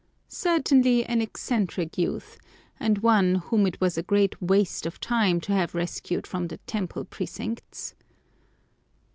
[0.29, 2.39] Certainly an eccentric youth,
[2.79, 6.57] and one whom it was a great waste of time to have rescued from the
[6.65, 7.93] Temple precincts!